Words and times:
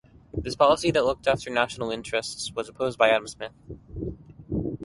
This 0.33 0.55
policy 0.55 0.89
that 0.89 1.05
looked 1.05 1.27
after 1.27 1.51
national 1.51 1.91
interests 1.91 2.51
was 2.55 2.67
opposed 2.67 2.97
by 2.97 3.09
Adam 3.09 3.27
Smith. 3.27 3.51